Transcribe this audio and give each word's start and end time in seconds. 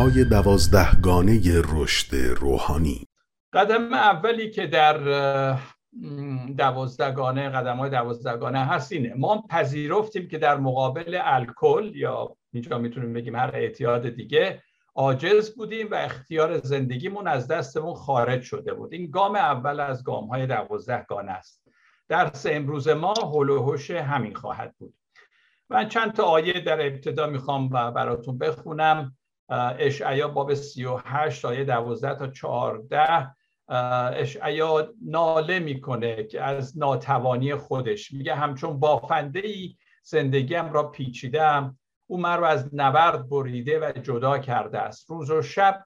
های 0.00 0.24
دوازدهگانه 0.24 1.40
رشد 1.72 2.16
روحانی. 2.16 3.06
قدم 3.52 3.94
اولی 3.94 4.50
که 4.50 4.66
در 4.66 4.98
دوازدگانه 6.56 7.48
قدم 7.48 7.76
های 7.76 7.90
دوازدگانه 7.90 8.64
هست 8.64 8.92
اینه. 8.92 9.14
ما 9.14 9.44
پذیرفتیم 9.50 10.28
که 10.28 10.38
در 10.38 10.56
مقابل 10.56 11.18
الکل 11.22 11.92
یا 11.94 12.36
اینجا 12.52 12.78
می‌تونیم 12.78 13.12
بگیم 13.12 13.36
هر 13.36 13.50
اعتیاد 13.54 14.08
دیگه 14.08 14.62
عاجز 14.94 15.54
بودیم 15.54 15.90
و 15.90 15.94
اختیار 15.94 16.58
زندگیمون 16.58 17.28
از 17.28 17.48
دستمون 17.48 17.94
خارج 17.94 18.42
شده 18.42 18.74
بود. 18.74 18.92
این 18.92 19.10
گام 19.10 19.36
اول 19.36 19.80
از 19.80 20.04
گام 20.04 20.28
های 20.28 20.46
دوازدهگانه 20.46 21.32
است. 21.32 21.68
درس 22.08 22.46
امروز 22.50 22.88
ما 22.88 23.14
هلوهوش 23.32 23.90
همین 23.90 24.34
خواهد 24.34 24.74
بود. 24.78 24.94
من 25.70 25.88
چند 25.88 26.12
تا 26.12 26.24
آیه 26.24 26.60
در 26.60 26.86
ابتدا 26.86 27.26
می‌خوام 27.26 27.68
و 27.72 27.90
براتون 27.90 28.38
بخونم. 28.38 29.16
اشعیا 29.50 30.28
باب 30.28 30.54
38 30.54 31.44
آیه 31.44 31.64
12 31.64 32.14
تا 32.14 32.26
14 32.26 33.34
اشعیا 34.16 34.88
ناله 35.04 35.58
می‌کنه 35.58 36.24
که 36.24 36.42
از 36.42 36.78
ناتوانی 36.78 37.54
خودش. 37.54 38.12
میگه 38.12 38.34
همچون 38.34 38.80
بافنده 38.80 39.40
ای 39.40 39.76
زندگیم 40.02 40.72
را 40.72 40.82
پیچیدم 40.82 41.78
او 42.06 42.20
مرا 42.20 42.48
از 42.48 42.70
نبرد 42.72 43.28
بریده 43.28 43.80
و 43.80 43.92
جدا 43.92 44.38
کرده 44.38 44.78
است. 44.78 45.10
روز 45.10 45.30
و 45.30 45.42
شب 45.42 45.84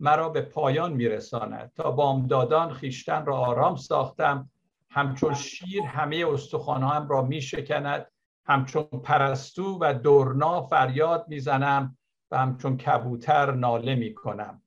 مرا 0.00 0.28
به 0.28 0.40
پایان 0.40 0.92
میرساند. 0.92 1.72
تا 1.76 1.90
بامدادان 1.90 2.72
خیشتن 2.72 3.26
را 3.26 3.36
آرام 3.36 3.76
ساختم. 3.76 4.50
همچون 4.90 5.34
شیر 5.34 5.82
همه 5.82 6.26
استخوانهایم 6.32 7.08
را 7.08 7.22
میشکند. 7.22 8.06
همچون 8.46 8.82
پرستو 8.82 9.78
و 9.80 9.94
دورنا 9.94 10.62
فریاد 10.62 11.24
می‌زنم. 11.28 11.96
و 12.30 12.38
همچون 12.38 12.76
کبوتر 12.76 13.50
ناله 13.50 13.94
می‌کنم. 13.94 14.62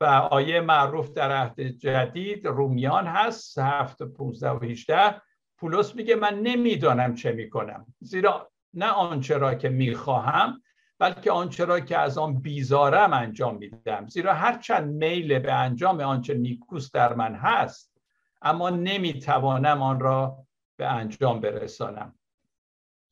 و 0.00 0.04
آیه 0.04 0.60
معروف 0.60 1.10
در 1.10 1.32
عهد 1.32 1.60
جدید 1.60 2.46
رومیان 2.46 3.06
هست 3.06 3.58
هفت 3.58 4.02
پونزده 4.02 4.50
و 4.50 4.64
هیچده 4.64 5.22
پولس 5.58 5.96
میگه 5.96 6.14
من 6.14 6.38
نمی‌دانم 6.40 7.14
چه 7.14 7.32
می‌کنم. 7.32 7.86
زیرا 8.00 8.50
نه 8.74 8.86
آنچه 8.86 9.38
را 9.38 9.54
که 9.54 9.68
می‌خواهم 9.68 10.62
بلکه 10.98 11.30
آنچه 11.30 11.64
را 11.64 11.80
که 11.80 11.98
از 11.98 12.18
آن 12.18 12.40
بیزارم 12.40 13.12
انجام 13.12 13.56
میدم 13.56 14.08
زیرا 14.08 14.34
هرچند 14.34 14.94
میل 14.94 15.38
به 15.38 15.52
انجام 15.52 16.00
آنچه 16.00 16.34
نیکوست 16.34 16.94
در 16.94 17.14
من 17.14 17.34
هست 17.34 18.00
اما 18.42 18.70
نمی‌توانم 18.70 19.82
آن 19.82 20.00
را 20.00 20.38
به 20.76 20.86
انجام 20.86 21.40
برسانم. 21.40 22.14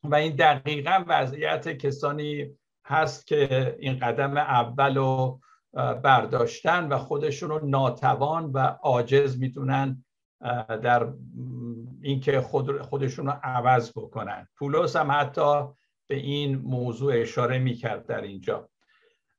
و 0.03 0.15
این 0.15 0.35
دقیقا 0.35 1.03
وضعیت 1.07 1.69
کسانی 1.69 2.57
هست 2.85 3.27
که 3.27 3.75
این 3.79 3.99
قدم 3.99 4.37
اول 4.37 4.97
رو 4.97 5.39
برداشتن 6.03 6.87
و 6.87 6.97
خودشون 6.97 7.49
رو 7.49 7.67
ناتوان 7.67 8.51
و 8.51 8.57
عاجز 8.59 9.39
می‌تونن 9.39 10.05
در 10.67 11.13
اینکه 12.01 12.41
خود 12.41 12.81
خودشون 12.81 13.25
رو 13.25 13.33
عوض 13.43 13.91
بکنن. 13.95 14.47
پولس 14.57 14.95
هم 14.95 15.11
حتی 15.11 15.63
به 16.07 16.15
این 16.15 16.55
موضوع 16.55 17.21
اشاره 17.21 17.57
می‌کرد 17.59 18.05
در 18.05 18.21
اینجا. 18.21 18.69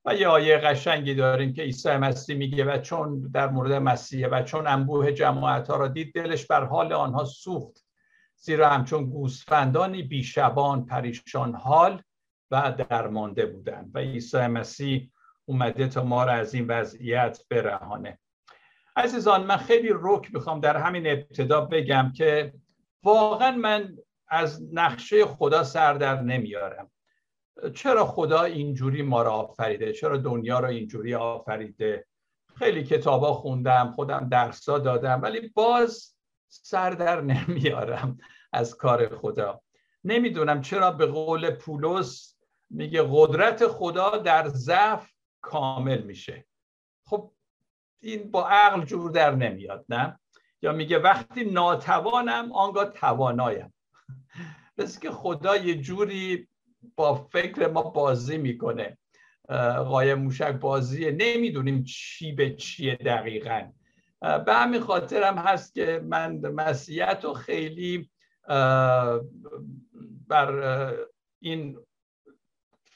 و 0.04 0.14
یه 0.14 0.28
آیه 0.28 0.58
قشنگی 0.58 1.14
داریم 1.14 1.52
که 1.52 1.62
عیسی 1.62 1.96
مسیح 1.96 2.36
میگه 2.36 2.64
و 2.64 2.78
چون 2.78 3.30
در 3.34 3.48
مورد 3.50 3.72
مسیح 3.72 4.28
و 4.28 4.42
چون 4.42 4.66
انبوه 4.66 5.12
جماعت 5.12 5.70
ها 5.70 5.76
را 5.76 5.88
دید 5.88 6.14
دلش 6.14 6.46
بر 6.46 6.64
حال 6.64 6.92
آنها 6.92 7.24
سوخت. 7.24 7.84
زیرا 8.36 8.68
همچون 8.68 9.10
گوسفندانی 9.10 10.02
بیشبان 10.02 10.86
پریشان 10.86 11.54
حال 11.54 12.02
و 12.50 12.72
درمانده 12.72 13.46
بودند 13.46 13.90
و 13.94 13.98
عیسی 13.98 14.46
مسیح 14.46 15.10
اومده 15.44 15.88
تا 15.88 16.04
ما 16.04 16.24
را 16.24 16.32
از 16.32 16.54
این 16.54 16.66
وضعیت 16.66 17.40
برهانه. 17.50 18.18
عزیزان 18.96 19.44
من 19.44 19.56
خیلی 19.56 19.90
رک 19.92 20.34
می‌خوام 20.34 20.60
در 20.60 20.76
همین 20.76 21.06
ابتدا 21.06 21.60
بگم 21.60 22.12
که 22.16 22.54
واقعا 23.02 23.50
من 23.50 23.96
از 24.28 24.62
نقشه 24.72 25.26
خدا 25.26 25.64
سر 25.64 25.94
در 25.94 26.20
نمیارم. 26.20 26.90
چرا 27.74 28.04
خدا 28.06 28.42
اینجوری 28.42 29.02
ما 29.02 29.22
را 29.22 29.32
آفریده؟ 29.32 29.92
چرا 29.92 30.16
دنیا 30.16 30.60
را 30.60 30.68
اینجوری 30.68 31.14
آفریده؟ 31.14 32.06
خیلی 32.56 32.84
کتابا 32.84 33.34
خوندم 33.34 33.90
خودم 33.90 34.28
درسا 34.28 34.78
دادم 34.78 35.22
ولی 35.22 35.48
باز 35.48 36.14
سر 36.48 36.90
در 36.90 37.20
نمیارم 37.20 38.18
از 38.52 38.76
کار 38.76 39.08
خدا. 39.08 39.60
نمی‌دونم 40.04 40.60
چرا 40.60 40.90
به 40.90 41.06
قول 41.06 41.50
پولس 41.50 42.33
میگه 42.70 43.04
قدرت 43.10 43.66
خدا 43.66 44.10
در 44.16 44.48
ضعف 44.48 45.10
کامل 45.40 46.02
میشه. 46.02 46.46
خب 47.06 47.32
این 48.00 48.30
با 48.30 48.48
عقل 48.48 48.84
جور 48.84 49.10
در 49.10 49.34
نمیاد 49.34 49.84
نه؟ 49.88 50.20
یا 50.62 50.72
میگه 50.72 50.98
وقتی 50.98 51.44
ناتوانم 51.44 52.52
آنگاه 52.52 52.84
توانایم. 52.84 53.74
مثل 54.78 55.00
که 55.00 55.10
خدا 55.10 55.56
یه 55.56 55.74
جوری 55.74 56.48
با 56.96 57.14
فکر 57.14 57.68
ما 57.68 57.82
بازی 57.82 58.38
می‌کنه. 58.38 58.98
قایم 59.88 60.18
موشک 60.18 60.52
بازیه 60.52 61.10
نمی‌دونیم 61.10 61.84
چی 61.84 62.32
به 62.32 62.56
چیه 62.56 62.94
دقیقا. 62.94 63.72
به 64.20 64.54
همین 64.54 64.80
خاطر 64.80 65.34
هست 65.34 65.74
که 65.74 66.02
من 66.04 66.36
مسیحیت 66.36 67.20
رو 67.24 67.34
خیلی 67.34 68.10
بر 70.28 70.94
این 71.40 71.78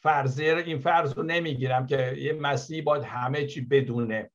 فرضیه 0.02 0.56
این 0.56 0.78
فرض 0.78 1.12
رو 1.12 1.22
نمی‌گیرم 1.22 1.86
که 1.86 2.14
یه 2.18 2.32
مسیحی 2.32 2.82
باید 2.82 3.02
همه 3.02 3.46
چی 3.46 3.60
بدونه 3.60 4.30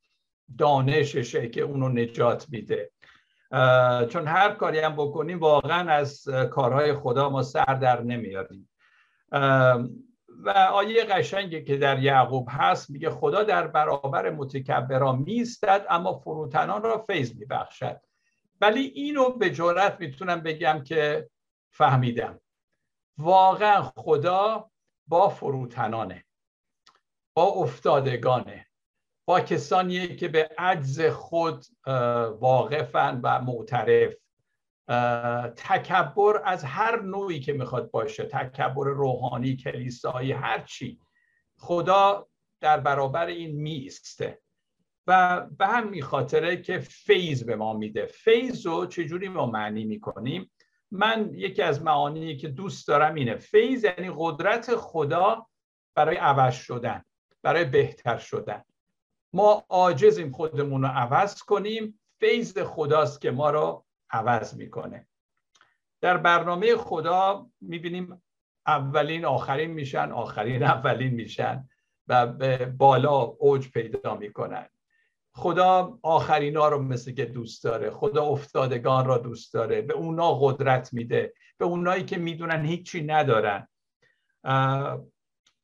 دانششه 0.57 1.49
که 1.49 1.61
اونو 1.61 1.89
نجات 1.89 2.45
میده. 2.49 2.91
چون 4.09 4.27
هر 4.27 4.51
کاری 4.51 4.79
هم 4.79 4.93
بکنیم 4.95 5.39
واقعا 5.39 5.91
از 5.91 6.29
کارهای 6.51 6.93
خدا 6.93 7.29
ما 7.29 7.43
سر 7.43 7.73
در 7.81 8.01
نمیاریم. 8.01 8.69
و 10.45 10.49
آیه 10.49 11.03
قشنگی 11.03 11.63
که 11.63 11.77
در 11.77 12.03
یعقوب 12.03 12.47
هست 12.51 12.89
میگه 12.89 13.09
خدا 13.09 13.43
در 13.43 13.67
برابر 13.67 14.29
متکبران 14.29 15.19
میستد 15.19 15.85
اما 15.89 16.13
فروتنان 16.13 16.83
را 16.83 16.97
فیض 16.97 17.35
میبخشد. 17.35 18.01
ولی 18.61 18.81
اینو 18.81 19.29
به 19.29 19.49
جرات 19.49 19.97
می‌تونم 19.99 20.41
بگم 20.41 20.83
که 20.83 21.29
فهمیدم. 21.71 22.39
واقعا 23.17 23.81
خدا 23.81 24.69
با 25.07 25.29
فروتنانه 25.29 26.25
با 27.35 27.43
افتادگانه 27.43 28.67
با 29.25 29.39
کسانی 29.41 30.15
که 30.15 30.27
به 30.27 30.49
عجز 30.57 31.01
خود 31.01 31.65
واقفن 32.39 33.19
و 33.23 33.41
معترف. 33.41 34.13
تکبر 35.55 36.41
از 36.45 36.63
هر 36.63 37.01
نوعی 37.01 37.39
که 37.39 37.53
می‌خواد 37.53 37.91
باشه 37.91 38.25
تکبر 38.25 38.87
روحانی 38.87 39.55
کلیسایی 39.55 40.31
هر 40.31 40.59
چی. 40.59 40.99
خدا 41.57 42.27
در 42.61 42.79
برابر 42.79 43.25
این 43.25 43.61
میسته 43.61 44.41
و 45.07 45.41
به 45.57 45.67
همین 45.67 46.01
خاطره 46.01 46.61
که 46.61 46.79
فیض 46.79 47.43
به 47.43 47.55
ما 47.55 47.73
میده. 47.73 48.05
فیض 48.05 48.65
رو 48.65 48.85
چجوری 48.85 49.27
ما 49.29 49.45
معنی 49.45 49.85
می‌کنیم؟ 49.85 50.51
من 50.93 51.29
یکی 51.33 51.61
از 51.61 51.81
معانی 51.81 52.37
که 52.37 52.47
دوست 52.47 52.87
دارم 52.87 53.15
اینه. 53.15 53.35
فیض 53.35 53.83
یعنی 53.83 54.13
قدرت 54.17 54.75
خدا 54.75 55.47
برای 55.95 56.17
عوض 56.17 56.55
شدن 56.55 57.03
برای 57.43 57.65
بهتر 57.65 58.17
شدن. 58.17 58.63
ما 59.33 59.65
عاجزیم 59.69 60.31
خودمون 60.31 60.81
رو 60.81 60.87
عوض 60.87 61.43
کنیم. 61.43 61.99
فیض 62.19 62.57
خداست 62.57 63.21
که 63.21 63.31
ما 63.31 63.49
رو 63.49 63.85
عوض 64.09 64.57
می‌کنه. 64.57 65.07
در 66.01 66.17
برنامه 66.17 66.75
خدا 66.75 67.49
می‌بینیم 67.61 68.23
اولین 68.67 69.25
آخرین 69.25 69.71
میشن 69.71 70.11
آخرین 70.11 70.63
اولین 70.63 71.13
میشن 71.13 71.69
و 72.07 72.27
به 72.27 72.65
بالا 72.65 73.21
اوج 73.21 73.71
پیدا 73.71 74.15
می‌کنن. 74.15 74.69
خدا 75.35 75.99
آخرینا 76.01 76.67
رو 76.67 76.81
مثل 76.81 77.13
که 77.13 77.25
دوست 77.25 77.63
داره 77.63 77.89
خدا 77.89 78.23
افتادگان 78.23 79.05
را 79.05 79.17
دوست 79.17 79.53
داره 79.53 79.81
به 79.81 79.93
اونا 79.93 80.39
قدرت 80.39 80.93
میده 80.93 81.33
به 81.57 81.65
اونایی 81.65 82.03
که 82.03 82.17
می‌دونن 82.17 82.65
هیچی 82.65 83.03
ندارن. 83.03 83.67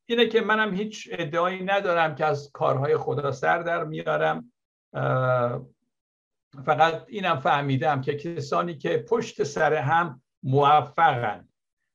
اینه 0.05 0.27
که 0.27 0.41
منم 0.41 0.73
هیچ 0.73 1.09
ادعایی 1.11 1.63
ندارم 1.63 2.15
که 2.15 2.25
از 2.25 2.51
کارهای 2.53 2.97
خدا 2.97 3.31
سر 3.31 3.59
در 3.59 3.83
میارم. 3.83 4.51
فقط 6.65 7.05
اینم 7.07 7.39
فهمیدم 7.39 8.01
که 8.01 8.15
کسانی 8.15 8.77
که 8.77 8.97
پشت 8.97 9.43
سر 9.43 9.73
هم 9.73 10.21
موفقن 10.43 11.47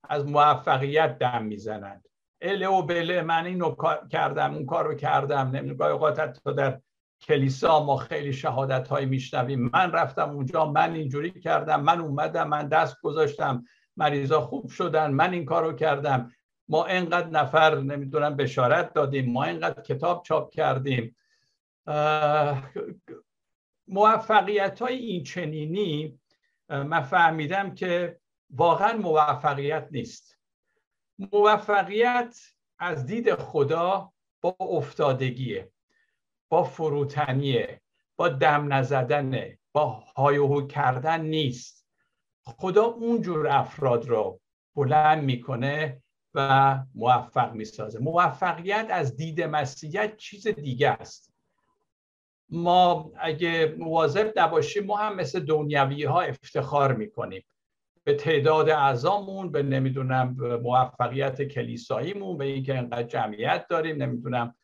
از 0.09 0.27
موفقیت 0.27 1.19
دم 1.19 1.43
می‌زنند. 1.43 2.09
اله 2.41 2.69
و 2.69 2.83
بله 2.83 3.23
من 3.23 3.47
اینو 3.47 3.75
کردم 4.11 4.55
اون 4.55 4.67
کار 4.67 4.87
رو 4.87 4.95
کردم 4.95 5.51
نمی‌دونم 5.51 5.91
اوقات 5.93 6.43
در 6.57 6.81
کلیسا 7.25 7.85
ما 7.85 7.97
خیلی 7.97 8.33
شهادت 8.33 8.89
های 8.89 9.07
میشنویم. 9.07 9.71
من 9.73 9.93
رفتم 9.93 10.31
اونجا 10.31 10.65
من 10.65 10.95
اینجوری 10.95 11.31
کردم 11.31 11.81
من 11.81 12.01
اومدم 12.01 12.49
من 12.49 12.69
دست 12.69 13.01
گذاشتم. 13.03 13.65
مریضا 13.97 14.41
خوب 14.41 14.71
شدن 14.71 15.11
من 15.11 15.33
این 15.33 15.45
کارو 15.45 15.73
کردم. 15.73 16.33
ما 16.69 16.87
اینقدر 16.87 17.29
نفر 17.29 17.75
نمی‌دونم 17.75 18.37
بشارت 18.37 18.93
دادیم 18.93 19.33
ما 19.33 19.45
اینقدر 19.45 19.83
کتاب 19.83 20.23
چاپ 20.23 20.51
کردیم. 20.51 21.17
موفقیت 23.89 24.83
های 24.83 24.97
این 24.97 25.23
چنینی 25.23 26.19
من 26.69 27.01
فهمیدم 27.01 27.75
که 27.75 28.19
واقعا 28.51 28.97
موفقیت 28.97 29.89
نیست. 29.91 30.39
موفقیت 31.19 32.39
از 32.79 33.07
دید 33.07 33.35
خدا 33.35 34.13
با 34.41 34.57
افتادگیه. 34.61 35.71
با 36.49 36.65
فروتنیه 36.65 37.81
با 38.17 38.29
دم 38.29 38.73
نزدنه 38.73 39.59
با 39.73 39.87
هایوهو 40.17 40.67
کردن 40.67 41.21
نیست. 41.21 41.87
خدا 42.43 42.85
اونجور 42.85 43.49
افراد 43.49 44.09
رو 44.09 44.41
بلند 44.77 45.25
می‌کنه 45.25 46.03
و 46.35 46.79
موفق 46.95 47.53
می‌سازه. 47.53 47.99
موفقیت 47.99 48.87
از 48.91 49.17
دید 49.17 49.43
مسیحیت 49.43 50.17
چیز 50.17 50.49
دیگه 50.49 50.91
است. 50.91 51.35
ما 52.49 53.13
اگه 53.21 53.75
مواظب 53.79 54.33
نباشیم 54.37 54.85
ما 54.85 54.97
هم 54.97 55.17
مثل 55.17 55.41
دنیوی 55.41 56.05
ها 56.05 56.21
افتخار 56.21 56.95
می‌کنیم. 56.95 57.45
به 58.05 58.15
تعداد 58.15 58.69
اعضامون 58.69 59.53
به 59.53 59.63
نمی‌دونم 59.63 60.37
موفقیت 60.63 61.43
کلیساییمون 61.43 62.39
به 62.39 62.45
اینکه 62.45 62.79
انقدر 62.79 63.03
جمعیت 63.03 63.67
داریم 63.69 64.03
نمی‌دونم 64.03 64.55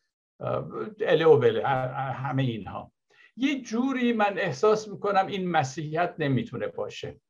اله 1.01 1.37
بله 1.37 1.67
همه 2.13 2.43
اینها. 2.43 2.91
یه 3.37 3.61
جوری 3.61 4.13
من 4.13 4.37
احساس 4.37 4.87
می‌کنم 4.87 5.27
این 5.27 5.51
مسیحیت 5.51 6.15
نمی‌تونه 6.19 6.67
باشه. 6.67 7.21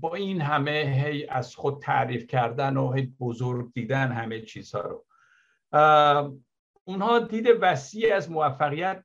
با 0.00 0.14
این 0.14 0.40
همه 0.40 1.00
هی 1.04 1.26
از 1.26 1.56
خود 1.56 1.82
تعریف 1.82 2.26
کردن 2.26 2.76
و 2.76 2.92
هی 2.92 3.14
بزرگ 3.20 3.72
دیدن 3.72 4.12
همه 4.12 4.40
چیزها 4.40 4.80
رو. 4.80 5.04
اونها 6.84 7.18
دید 7.18 7.46
وسیع 7.60 8.16
از 8.16 8.30
موفقیت 8.30 9.02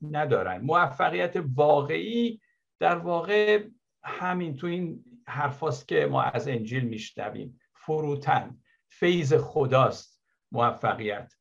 ندارن. 0.00 0.60
موفقیت 0.60 1.36
واقعی 1.54 2.40
در 2.78 2.96
واقع 2.96 3.64
همین 4.04 4.56
تو 4.56 4.66
این 4.66 5.04
حرفاست 5.26 5.88
که 5.88 6.06
ما 6.06 6.22
از 6.22 6.48
انجیل 6.48 6.84
میشنویم. 6.84 7.60
فروتن 7.74 8.58
فیض 8.88 9.34
خداست 9.34 10.22
موفقیت. 10.52 11.32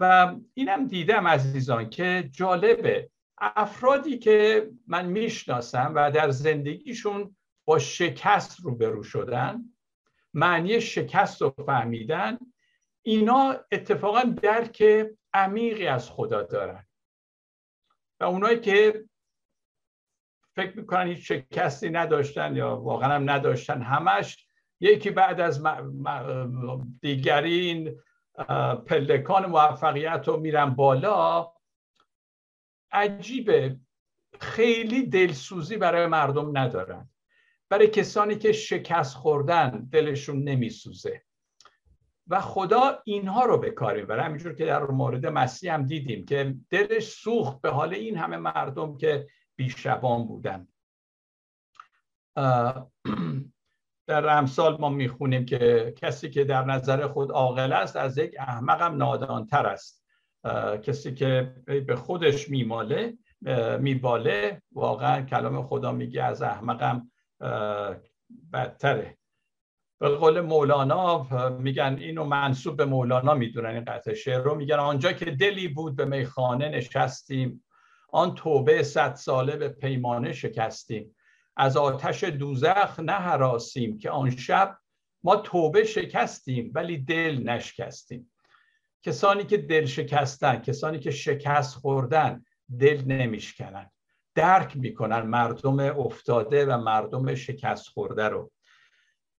و 0.00 0.34
اینم 0.54 0.86
دیدم 0.86 1.26
عزیزان 1.26 1.90
که 1.90 2.28
جالبه. 2.32 3.10
افرادی 3.38 4.18
که 4.18 4.70
من 4.86 5.06
می‌شناسم 5.06 5.92
و 5.94 6.10
در 6.10 6.30
زندگیشون 6.30 7.36
با 7.64 7.78
شکست 7.78 8.60
روبرو 8.60 9.02
شدن 9.02 9.64
معنی 10.34 10.80
شکست 10.80 11.42
رو 11.42 11.54
فهمیدن 11.66 12.38
اینا 13.02 13.56
اتفاقا 13.72 14.22
درک 14.22 15.06
عمیقی 15.34 15.86
از 15.86 16.10
خدا 16.10 16.42
دارن. 16.42 16.86
و 18.20 18.24
اونایی 18.24 18.60
که 18.60 19.04
فکر 20.56 20.76
می‌کنن 20.76 21.06
هیچ 21.06 21.32
شکستی 21.32 21.90
نداشتن 21.90 22.56
یا 22.56 22.76
واقعا 22.76 23.14
هم 23.14 23.30
نداشتن 23.30 23.82
همش 23.82 24.46
یکی 24.80 25.10
بعد 25.10 25.40
از 25.40 25.62
دیگرین 27.00 28.00
پلکان 28.86 29.46
موفقیت 29.46 30.28
رو 30.28 30.36
میرن 30.36 30.70
بالا. 30.70 31.52
عجیبه. 32.92 33.76
خیلی 34.40 35.06
دلسوزی 35.06 35.76
برای 35.76 36.06
مردم 36.06 36.58
ندارن. 36.58 37.08
برای 37.68 37.88
کسانی 37.88 38.36
که 38.36 38.52
شکست 38.52 39.14
خوردن 39.14 39.88
دلشون 39.92 40.42
نمیسوزه. 40.42 41.22
و 42.26 42.40
خدا 42.40 43.02
اینها 43.04 43.44
رو 43.44 43.58
به 43.58 43.70
کار 43.70 43.96
می‌بره. 43.96 44.22
همینجور 44.22 44.54
که 44.54 44.64
در 44.64 44.82
مورد 44.82 45.26
مسیح 45.26 45.74
هم 45.74 45.86
دیدیم 45.86 46.24
که 46.24 46.54
دلش 46.70 47.08
سوخت 47.08 47.60
به 47.60 47.70
حال 47.70 47.94
این 47.94 48.16
همه 48.16 48.36
مردم 48.36 48.96
که 48.96 49.26
بیشبان 49.56 50.26
بودن. 50.26 50.68
در 54.20 54.38
امثال 54.38 54.76
ما 54.80 54.88
می‌خونیم 54.88 55.44
که 55.44 55.94
کسی 55.96 56.30
که 56.30 56.44
در 56.44 56.64
نظر 56.64 57.06
خود 57.06 57.30
عاقل 57.30 57.72
است 57.72 57.96
از 57.96 58.18
یک 58.18 58.36
احمقم 58.38 58.96
نادانتر 58.96 59.66
است. 59.66 60.04
کسی 60.82 61.14
که 61.14 61.54
به 61.86 61.96
خودش 61.96 62.48
میماله 62.48 63.14
میباله 63.80 64.62
واقعا 64.72 65.22
کلام 65.22 65.62
خدا 65.62 65.92
میگه 65.92 66.22
از 66.22 66.42
احمقم 66.42 67.10
بدتره. 68.52 69.18
به 70.00 70.08
قول 70.08 70.40
مولانا 70.40 71.26
میگن 71.50 71.96
اینو 72.00 72.24
منصوب 72.24 72.76
به 72.76 72.84
مولانا 72.84 73.34
می‌دونن 73.34 73.70
این 73.70 73.84
قطع 73.84 74.14
شعر 74.14 74.40
رو. 74.40 74.54
میگن 74.54 74.78
آنجا 74.78 75.12
که 75.12 75.24
دلی 75.24 75.68
بود 75.68 75.96
به 75.96 76.04
میخانه 76.04 76.68
نشستیم 76.68 77.64
آن 78.08 78.34
توبه 78.34 78.82
صد 78.82 79.14
ساله 79.14 79.56
به 79.56 79.68
پیمانه 79.68 80.32
شکستیم. 80.32 81.14
از 81.56 81.76
آتش 81.76 82.24
دوزخ 82.24 83.00
نه 83.00 83.12
حراسیم 83.12 83.98
که 83.98 84.10
آن 84.10 84.30
شب 84.30 84.78
ما 85.24 85.36
توبه 85.36 85.84
شکستیم 85.84 86.70
ولی 86.74 86.98
دل 86.98 87.42
نشکستیم. 87.44 88.32
کسانی 89.02 89.44
که 89.44 89.56
دل 89.56 89.86
شکستن 89.86 90.58
کسانی 90.58 90.98
که 90.98 91.10
شکست 91.10 91.74
خوردن 91.74 92.44
دل 92.78 93.04
نمیشکنن. 93.04 93.90
درک 94.34 94.76
می‌کنن 94.76 95.20
مردم 95.22 95.80
افتاده 95.80 96.66
و 96.66 96.78
مردم 96.78 97.34
شکست 97.34 97.88
خورده 97.88 98.28
رو. 98.28 98.50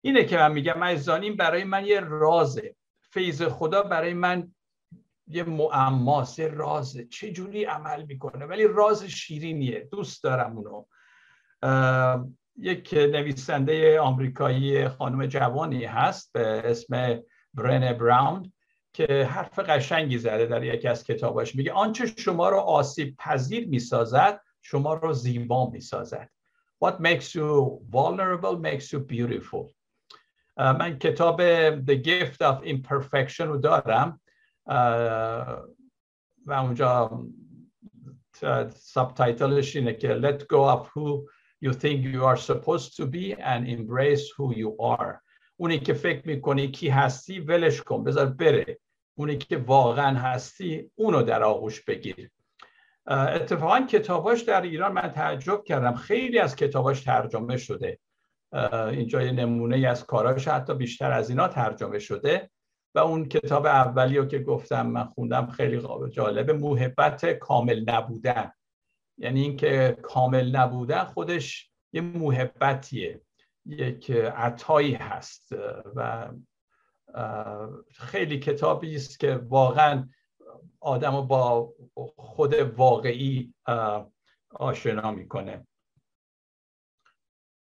اینه 0.02 0.26
که 0.26 0.38
من 0.38 0.52
میگم 0.52 0.84
عزیزان 0.84 1.36
برای 1.36 1.64
من 1.64 1.86
یه 1.86 2.00
رازه. 2.00 2.76
فیض 3.02 3.44
خدا 3.44 3.84
برای 3.84 4.14
من 4.14 4.54
یه 5.28 5.44
معماس 5.44 6.40
رازه. 6.40 7.06
چه 7.06 7.32
جوری 7.32 7.64
عمل 7.64 8.06
می‌کنه؟ 8.06 8.46
ولی 8.46 8.68
راز 8.68 9.04
شیرینیه. 9.04 9.88
دوست 9.92 10.24
دارم 10.24 10.58
اونو. 10.58 10.86
یک 12.58 12.94
نویسنده 12.94 14.00
آمریکایی 14.00 14.88
خانم 14.88 15.26
جوانی 15.26 15.86
هست 15.86 16.34
به 16.34 16.62
اسم 16.66 17.20
برن 17.54 17.94
براون 17.94 18.52
که 18.94 19.26
حرف 19.30 19.60
قشنگی 19.60 20.18
زده 20.18 20.46
در 20.46 20.64
یکی 20.64 20.88
از 20.88 21.04
کتاباش. 21.04 21.56
میگه 21.56 21.72
آنچه 21.72 22.06
شما 22.06 22.50
رو 22.50 22.58
آسیب 22.58 23.16
پذیر 23.18 23.68
می‌سازد 23.68 24.42
شما 24.62 24.94
رو 24.94 25.14
زیبا 25.14 25.70
می‌سازد. 25.70 26.30
What 26.86 26.94
makes 27.00 27.36
you 27.36 27.80
vulnerable 27.92 28.58
makes 28.58 28.92
you 28.94 29.00
beautiful. 29.00 29.74
من 30.58 30.98
کتاب 31.00 31.42
The 31.86 31.96
Gift 32.04 32.42
of 32.42 32.66
Imperfection 32.66 33.42
رو 33.42 33.58
دارم. 33.58 34.22
و 36.46 36.54
اونجا 36.54 37.22
ساب 38.70 39.14
تایتلش 39.14 39.76
اینه 39.76 39.94
که 39.94 40.20
Let 40.22 40.42
go 40.42 40.78
of 40.78 40.88
who 40.88 41.30
you 41.64 41.74
think 41.82 41.98
you 42.16 42.24
are 42.32 42.40
supposed 42.52 42.90
to 42.98 43.04
be 43.16 43.26
and 43.52 43.62
embrace 43.78 44.26
who 44.38 44.46
you 44.62 44.72
are. 44.80 45.14
اونی 45.58 45.80
که 45.80 45.94
فکر 45.94 46.28
می‌کنی 46.28 46.72
کی 46.72 46.90
هستی 46.90 47.40
ولش 47.40 47.82
کن 47.82 48.04
بذار 48.04 48.26
بره. 48.26 48.80
اونی 49.18 49.38
که 49.38 49.58
واقعا 49.58 50.18
هستی 50.20 50.92
اونو 50.96 51.22
در 51.22 51.44
آغوش 51.44 51.82
بگیر. 51.82 52.32
اتفاقا 53.08 53.80
کتاباش 53.80 54.42
در 54.42 54.62
ایران 54.62 54.92
من 54.92 55.12
تعجب 55.12 55.64
کردم. 55.64 55.94
خیلی 55.94 56.40
از 56.40 56.56
کتاباش 56.56 57.02
ترجمه 57.02 57.58
شده. 57.58 58.00
اینجا 58.92 59.22
یه 59.22 59.32
نمونه 59.32 59.88
از 59.88 60.06
کاراش 60.06 60.48
حتی 60.48 60.74
بیشتر 60.74 61.12
از 61.12 61.30
اینا 61.30 61.48
ترجمه 61.48 62.00
شده. 62.00 62.50
و 62.96 63.00
اون 63.00 63.26
کتاب 63.26 63.66
اولی 63.66 64.18
رو 64.18 64.26
که 64.26 64.40
گفتم 64.40 64.88
من 64.88 65.04
خوندم 65.04 65.48
خیلی 65.48 65.82
جالب 66.12 66.52
محبت 66.52 67.26
کامل 67.26 67.84
نبودن. 67.90 68.52
یعنی 69.24 69.42
اینکه 69.42 69.98
کامل 70.02 70.56
نبودن 70.56 71.04
خودش 71.04 71.72
یه 71.94 72.02
محبتیه 72.02 73.22
یک 73.66 74.12
عطایی 74.12 74.94
هست. 74.94 75.52
و 75.96 76.30
خیلی 77.96 78.40
کتابی 78.40 78.96
است 78.96 79.20
که 79.20 79.36
واقعا 79.36 80.10
آدم 80.80 81.22
با 81.22 81.74
خود 82.16 82.54
واقعی 82.54 83.54
آشنا 84.50 85.12
می‌کنه. 85.12 85.68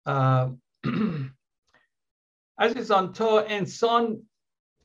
عزیزان 2.58 3.12
تا 3.12 3.40
انسان 3.40 4.28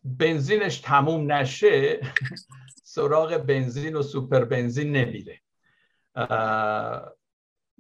بنزینش 0.04 0.80
تموم 0.80 1.32
نشه 1.32 2.00
سراغ 2.96 3.38
بنزین 3.38 3.96
و 3.96 4.02
سوپر 4.02 4.46
بنزین 4.46 4.92
نمیره. 4.92 5.42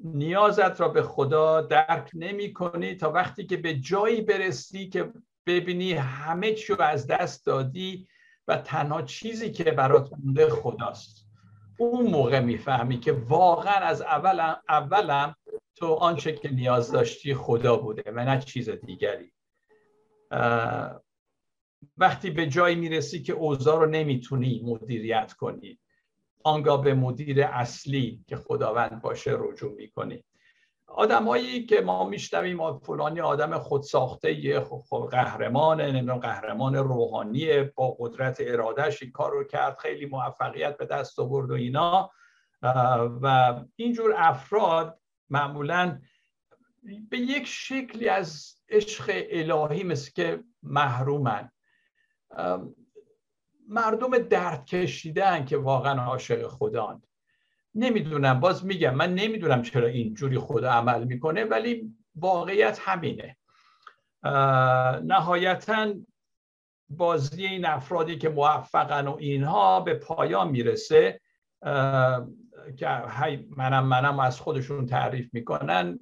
نیازت 0.04 0.82
را 0.82 0.90
به 0.90 1.04
خدا 1.04 1.62
درک 1.62 2.12
نمی 2.14 2.54
کنی 2.54 2.96
تا 2.96 3.12
وقتی 3.12 3.46
که 3.46 3.58
به 3.58 3.74
جایی 3.74 4.22
برسی 4.22 4.90
که 4.90 5.14
ببینی 5.46 5.94
همه 5.94 6.54
چی 6.54 6.74
رو 6.74 6.82
از 6.82 7.08
دست 7.08 7.46
دادی 7.46 8.08
و 8.48 8.58
تنها 8.58 9.02
چیزی 9.02 9.52
که 9.52 9.64
برات 9.64 10.10
مونده 10.14 10.50
خداست. 10.50 11.28
اون 11.80 12.12
موقع 12.12 12.40
می‌فهمی 12.40 13.00
که 13.00 13.12
واقعا 13.12 13.74
از 13.74 14.02
اولم, 14.02 14.62
اولم 14.70 15.36
تو 15.76 15.94
آنچه 15.94 16.34
که 16.34 16.50
نیاز 16.50 16.92
داشتی 16.92 17.34
خدا 17.34 17.78
بوده 17.78 18.12
و 18.12 18.26
نه 18.26 18.40
چیز 18.40 18.70
دیگری. 18.70 19.32
وقتی 21.98 22.30
به 22.30 22.48
جایی 22.48 22.76
می‌رسی 22.76 23.24
که 23.24 23.34
اوضاع 23.34 23.80
رو 23.80 23.86
نمی‌تونی 23.86 24.62
مدیریت 24.66 25.34
کنی. 25.34 25.80
آنگاه 26.48 26.84
به 26.84 26.94
مدیر 26.94 27.44
اصلی 27.44 28.24
که 28.28 28.36
خداوند 28.36 29.02
باشه 29.02 29.36
رجوع 29.40 29.76
می‌کنی 29.76 30.24
آدمایی 30.88 31.66
که 31.66 31.82
ما 31.82 32.10
میشنویم 32.10 32.80
فلانی 32.80 33.22
آدم 33.22 33.58
خودساخته 33.58 34.34
یه 34.34 34.60
قهرمانه 35.12 35.92
نمی‌دونم 35.92 36.20
قهرمان 36.20 36.76
روحانی 36.76 37.64
با 37.64 37.96
قدرت 38.00 38.38
ارادهش 38.40 39.04
این 39.04 39.12
کار 39.12 39.32
رو 39.32 39.44
کرد 39.44 39.78
خیلی 39.78 40.06
موفقیت 40.06 40.78
به 40.78 40.86
دست 40.86 41.20
آورد 41.20 41.52
و 41.52 41.54
اینا. 41.54 42.12
و 43.22 43.56
اینجور 43.76 44.14
افراد 44.18 45.00
معمولا 45.30 46.00
به 47.10 47.18
یک 47.18 47.48
شکلی 47.48 48.10
از 48.10 48.56
عشق 48.70 49.12
الهی 49.30 49.84
مثل 49.84 50.12
که 50.12 50.44
محرومن. 50.64 51.52
مردم 53.68 54.18
درد 54.18 54.66
کشیدن 54.66 55.46
که 55.46 55.58
واقعا 55.58 56.02
عاشق 56.02 56.48
خدان 56.48 57.02
نمی‌دونم 57.76 58.40
باز 58.40 58.66
میگم 58.66 58.96
من 58.96 59.14
نمی‌دونم 59.14 59.62
چرا 59.62 59.88
اینجوری 59.88 60.38
خدا 60.38 60.72
عمل 60.72 61.04
می‌کنه 61.04 61.44
ولی 61.44 61.96
واقعیت 62.16 62.80
همینه. 62.82 63.38
نهایتا 65.04 65.94
بازی 66.90 67.46
این 67.46 67.66
افرادی 67.66 68.18
که 68.18 68.30
موفقن 68.30 69.08
و 69.08 69.16
اینها 69.20 69.80
به 69.80 69.94
پایان 69.94 70.50
می‌رسه 70.50 71.22
که 72.78 72.88
منم 73.58 73.86
منم 73.86 74.20
از 74.20 74.40
خودشون 74.40 74.86
تعریف 74.86 75.34
می‌کنن. 75.34 76.00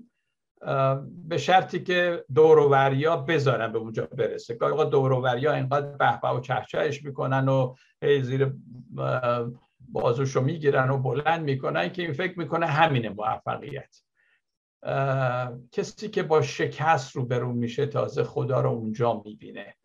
به 1.27 1.37
شرطی 1.37 1.83
که 1.83 2.25
دورووریا 2.35 3.17
بذارن 3.17 3.71
به 3.71 3.77
اونجا 3.77 4.05
برسه. 4.05 4.55
که 4.57 4.65
آقا 4.65 4.83
دورووریا 4.83 5.53
اینقدر 5.53 5.87
بهبه 5.87 6.29
و 6.29 6.39
چهچهش 6.39 7.03
می‌کنن 7.03 7.49
و 7.49 7.75
زیر 8.21 8.53
بازوشو 9.79 10.41
می‌گیرن 10.41 10.89
و 10.89 10.97
بلند 10.97 11.43
می‌کنن 11.43 11.89
که 11.89 12.01
این 12.01 12.13
فکر 12.13 12.39
می‌کنه 12.39 12.65
همینه 12.65 13.09
موفقیت. 13.09 13.97
کسی 15.71 16.09
که 16.09 16.23
با 16.23 16.41
شکست 16.41 17.15
رو 17.15 17.25
برون 17.25 17.55
میشه 17.55 17.85
تازه 17.85 18.23
خدا 18.23 18.61
رو 18.61 18.69
اونجا 18.69 19.21
می‌بینه. 19.25 19.75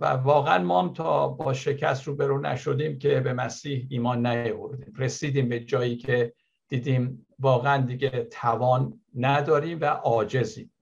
و 0.00 0.06
واقعا 0.06 0.64
ما 0.64 0.82
هم 0.82 0.92
تا 0.92 1.28
با 1.28 1.52
شکست 1.52 2.04
رو 2.04 2.16
برون 2.16 2.46
نشدیم 2.46 2.98
که 2.98 3.20
به 3.20 3.32
مسیح 3.32 3.86
ایمان 3.90 4.26
نیاوردیم. 4.26 4.92
رسیدیم 4.96 5.48
به 5.48 5.60
جایی 5.60 5.96
که 5.96 6.32
دیدیم 6.68 7.26
واقعا 7.38 7.82
دیگه 7.86 8.10
توان 8.10 9.00
نداریم 9.14 9.80
و 9.80 9.84
عاجزیم. 9.84 10.72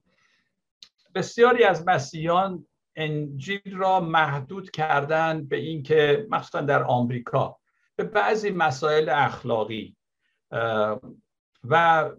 بسیاری 1.15 1.65
از 1.65 1.89
مسیحیان 1.89 2.67
انجیل 2.97 3.77
را 3.77 4.01
محدود 4.01 4.71
کردن 4.71 5.47
به 5.47 5.57
اینکه 5.57 6.27
مخصوصا 6.31 6.61
در 6.61 6.83
آمریکا 6.83 7.59
به 7.97 8.05
بعضی 8.05 8.51
مسائل 8.51 9.09
اخلاقی 9.09 9.97
و 11.65 12.11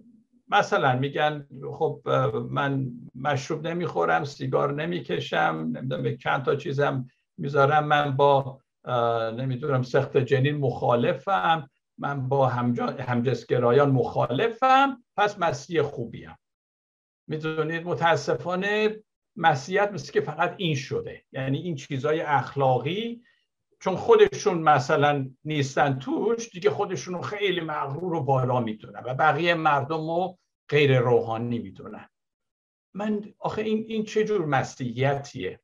مثلا 0.48 0.96
میگن 0.96 1.48
خب 1.74 2.02
من 2.50 2.88
مشروب 3.16 3.68
نمی‌خورم 3.68 4.24
سیگار 4.24 4.74
نمی‌کشم 4.74 5.72
نمی‌دونم 5.74 6.18
چند 6.18 6.46
تا 6.46 6.56
چیزم 6.56 7.10
می‌ذارم 7.38 7.88
من 7.88 8.16
با 8.16 8.62
نمی‌دونم 9.38 9.84
سخت 9.84 10.18
جنین 10.18 10.58
مخالفم. 10.58 11.70
من 11.98 12.30
با 12.30 12.48
همجنسگرایان 12.48 13.92
مخالفم 13.92 15.04
پس 15.18 15.40
مسیح 15.40 15.82
خوبیم. 15.82 16.36
می‌دونید 17.28 17.86
متاسفانه 17.86 19.04
مسیحیت 19.36 19.92
مثل 19.92 20.12
که 20.12 20.22
فقط 20.22 20.56
این 20.58 20.76
شده. 20.76 21.24
یعنی 21.32 21.58
این 21.58 21.76
چیزهای 21.76 22.22
اخلاقی 22.22 23.24
چون 23.80 23.96
خودشون 23.96 24.58
مثلا 24.58 25.30
نیستن 25.46 26.00
توش 26.00 26.50
دیگه 26.50 26.70
خودشون 26.70 27.14
رو 27.14 27.22
خیلی 27.22 27.62
مغرور 27.62 28.14
و 28.14 28.24
بالا 28.24 28.60
می‌دونن 28.60 29.04
و 29.06 29.14
بقیه 29.14 29.54
مردم 29.54 30.08
رو 30.08 30.38
غیر 30.70 31.00
روحانی 31.00 31.60
می‌دونن. 31.60 32.10
من 32.94 33.34
آخه 33.40 33.62
این, 33.62 33.86
این 33.88 34.04
چه 34.04 34.24
جور 34.24 34.46
مسیحیتیه؟ 34.46 35.60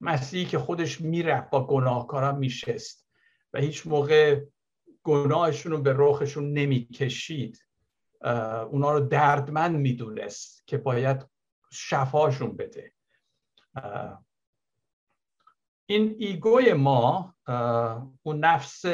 مسیحی 0.00 0.44
که 0.44 0.58
خودش 0.58 1.00
میره 1.00 1.48
با 1.52 1.66
گناهکارا 1.66 2.32
میشست 2.32 3.08
و 3.52 3.60
هیچ 3.60 3.86
موقع 3.86 4.40
گناهشون 5.08 5.72
رو 5.72 5.78
به 5.78 5.94
رخشون 5.96 6.52
نمی‌کشید 6.52 7.64
اونا 8.70 8.92
رو 8.92 9.00
دردمند 9.00 9.76
می‌دونست 9.76 10.66
که 10.66 10.78
باید 10.78 11.26
شفاشون 11.72 12.56
بده. 12.56 12.92
این 15.86 16.16
ایگوی 16.18 16.72
ما 16.72 17.34
اون 18.22 18.44
نفس 18.44 18.84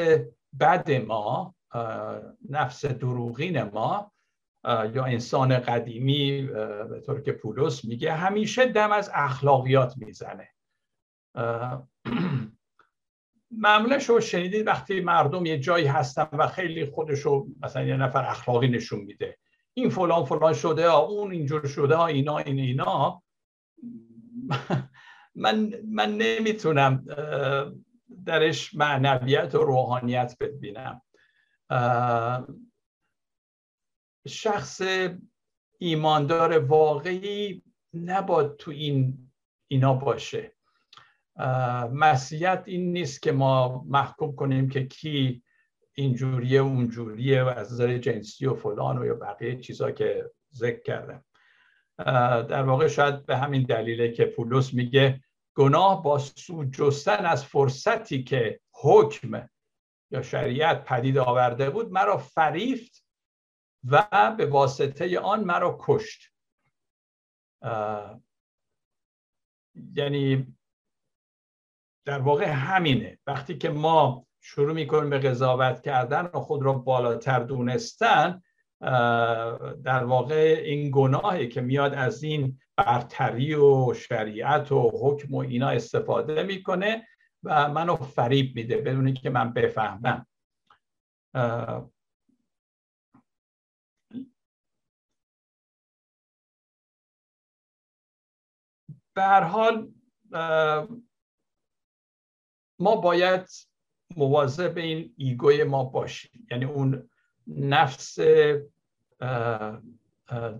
بد 0.59 0.91
ما 0.91 1.55
نفس 2.49 2.85
دروغین 2.85 3.63
ما 3.63 4.11
یا 4.65 5.05
انسان 5.05 5.59
قدیمی 5.59 6.41
به 6.41 7.01
طور 7.05 7.21
که 7.21 7.31
پولس 7.31 7.85
میگه 7.85 8.13
همیشه 8.13 8.65
دم 8.65 8.91
از 8.91 9.11
اخلاقیات 9.13 9.97
می‌زنه. 9.97 10.49
معمولا 13.51 13.99
شما 13.99 14.19
شنیدید 14.19 14.67
وقتی 14.67 15.01
مردم 15.01 15.45
یه 15.45 15.59
جایی 15.59 15.85
هستن 15.85 16.27
و 16.31 16.47
خیلی 16.47 16.85
خودشو 16.85 17.47
مثلا 17.61 17.83
یه 17.83 17.97
نفر 17.97 18.25
اخلاقی 18.25 18.67
نشون 18.67 18.99
میده. 18.99 19.37
این 19.73 19.89
فلان 19.89 20.25
فلان 20.25 20.53
شده 20.53 20.93
اون 20.93 21.31
اینجور 21.31 21.67
شده 21.67 21.99
اینا 21.99 22.37
این 22.37 22.59
اینا. 22.59 23.23
من 25.35 25.73
من 25.87 26.17
نمی‌تونم 26.17 27.05
درش 28.25 28.75
معنویت 28.75 29.55
و 29.55 29.57
روحانیت 29.57 30.37
ببینم. 30.39 31.01
شخص 34.27 34.81
ایماندار 35.77 36.59
واقعی 36.59 37.63
نباد 37.93 38.55
تو 38.55 38.71
این 38.71 39.31
اینا 39.67 39.93
باشه. 39.93 40.54
مسیحیت 41.91 42.63
این 42.65 42.91
نیست 42.91 43.21
که 43.21 43.31
ما 43.31 43.83
محکوم 43.87 44.35
کنیم 44.35 44.69
که 44.69 44.85
کی 44.85 45.43
اینجوریه 45.93 46.59
اونجوریه 46.59 47.43
و 47.43 47.47
از 47.47 47.73
نظر 47.73 47.97
جنسی 47.97 48.45
و 48.45 48.53
فلان 48.53 48.97
و 48.97 49.05
یا 49.05 49.15
بقیه 49.15 49.59
چیزا 49.59 49.91
که 49.91 50.31
ذکر 50.53 50.81
کردم. 50.81 51.25
در 52.47 52.63
واقع 52.63 52.87
شاید 52.87 53.25
به 53.25 53.37
همین 53.37 53.63
دلیله 53.63 54.11
که 54.11 54.25
پولس 54.25 54.73
میگه 54.73 55.21
گناه 55.55 56.03
با 56.03 56.19
سو 56.19 56.65
جستن 56.65 57.25
از 57.25 57.45
فرصتی 57.45 58.23
که 58.23 58.59
حکم 58.71 59.49
یا 60.11 60.21
شریعت 60.21 60.83
پدید 60.83 61.17
آورده 61.17 61.69
بود 61.69 61.91
مرا 61.91 62.17
فریفت 62.17 63.05
و 63.83 64.35
به 64.37 64.45
واسطه 64.45 65.19
آن 65.19 65.43
مرا 65.43 65.77
کشت. 65.81 66.31
یعنی 69.93 70.54
در 72.05 72.19
واقع 72.19 72.45
همینه. 72.45 73.19
وقتی 73.27 73.57
که 73.57 73.69
ما 73.69 74.25
شروع 74.41 74.73
می‌کنیم 74.73 75.09
به 75.09 75.19
قضاوت 75.19 75.81
کردن 75.81 76.29
و 76.33 76.39
خود 76.39 76.63
را 76.63 76.73
بالاتر 76.73 77.39
دونستن 77.39 78.41
در 79.83 80.03
واقع 80.03 80.61
این 80.65 80.91
گناهی 80.93 81.47
که 81.47 81.61
میاد 81.61 81.93
از 81.93 82.23
این 82.23 82.59
برتری 82.75 83.55
و 83.55 83.93
شریعت 83.93 84.71
و 84.71 84.91
حکم 85.03 85.33
و 85.33 85.37
اینا 85.37 85.69
استفاده 85.69 86.43
می‌کنه 86.43 87.07
و 87.43 87.69
منو 87.69 87.95
فریب 87.95 88.55
میده 88.55 88.77
بدون 88.77 89.13
که 89.13 89.29
من 89.29 89.53
بفهمم. 89.53 90.27
به 99.15 99.21
هر 99.21 99.43
حال 99.43 99.91
ما 102.79 102.95
باید 102.95 103.49
مواظب 104.17 104.77
این 104.77 105.13
ego 105.17 105.51
ی 105.51 105.63
ما 105.63 105.83
باشیم. 105.83 106.47
یعنی 106.51 106.65
اون 106.65 107.09
نفس 107.47 108.17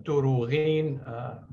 دروغین 0.04 1.00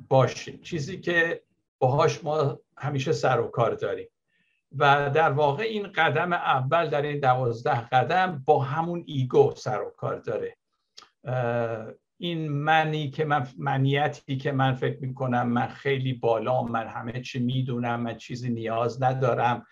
باشیم. 0.09 0.61
چیزی 0.61 0.99
که 0.99 1.43
باهاش 1.79 2.23
ما 2.23 2.59
همیشه 2.77 3.11
سر 3.11 3.39
و 3.39 3.47
کار 3.47 3.73
داریم. 3.73 4.07
و 4.77 5.09
در 5.13 5.31
واقع 5.31 5.63
این 5.63 5.87
قدم 5.87 6.33
اول 6.33 6.89
در 6.89 7.01
این 7.01 7.19
دوازده 7.19 7.87
قدم 7.87 8.43
با 8.45 8.59
همون 8.63 9.03
ego 9.07 9.53
سر 9.55 9.81
و 9.81 9.89
کار 9.97 10.15
داره. 10.19 10.57
این 12.17 12.51
منی 12.51 13.09
که 13.09 13.25
من 13.25 13.47
منیتی 13.57 14.37
که 14.37 14.51
من 14.51 14.75
فکر 14.75 14.99
می‌کنم 15.01 15.49
من 15.49 15.67
خیلی 15.67 16.13
بالا 16.13 16.63
من 16.63 16.87
همه 16.87 17.21
چی 17.21 17.39
می‌دونم 17.39 17.99
من 18.01 18.17
چیزی 18.17 18.49
نیاز 18.49 19.03
ندارم. 19.03 19.65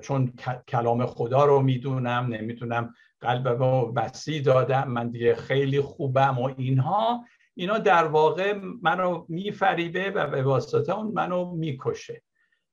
چون 0.00 0.32
کلام 0.68 1.06
خدا 1.06 1.44
رو 1.44 1.60
می‌دونم 1.60 2.26
نمی‌تونم 2.26 2.94
قلب 3.20 3.48
رو 3.48 3.92
وسیع 3.96 4.42
دادم 4.42 4.88
من 4.88 5.10
دیگه 5.10 5.34
خیلی 5.34 5.80
خوبم 5.80 6.38
و 6.38 6.54
اینها. 6.56 7.24
اینا 7.54 7.78
در 7.78 8.04
واقع 8.04 8.60
منو 8.82 9.24
میفریبه 9.28 10.10
و 10.10 10.26
به 10.26 10.42
واسطه 10.42 10.96
اون 10.98 11.12
منو 11.12 11.54
می‌کشه. 11.54 12.22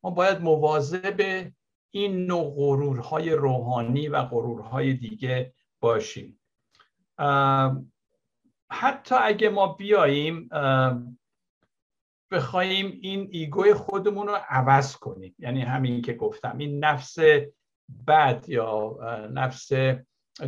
ما 0.03 0.10
باید 0.10 0.41
مواظب 0.41 1.48
این 1.91 2.25
نوع 2.25 2.53
غرورهای 2.55 3.31
روحانی 3.31 4.08
و 4.08 4.22
غرورهای 4.22 4.93
دیگه 4.93 5.53
باشیم. 5.79 6.39
حتی 8.72 9.15
اگه 9.22 9.50
ما 9.50 9.67
بیاییم 9.67 10.50
بخوایم 12.31 13.00
این 13.01 13.27
ایگوی 13.31 13.73
خودمون 13.73 14.27
رو 14.27 14.38
عوض 14.50 14.95
کنیم. 14.95 15.35
یعنی 15.39 15.61
همین 15.61 16.01
که 16.01 16.13
گفتم 16.13 16.57
این 16.57 16.83
نفس 16.83 17.17
بد 18.07 18.45
یا 18.47 18.97
نفس 19.33 19.71